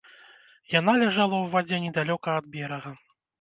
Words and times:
Яна 0.79 0.95
ляжала 1.01 1.35
ў 1.41 1.51
вадзе 1.57 1.77
недалёка 1.85 2.27
ад 2.39 2.49
берага. 2.57 2.91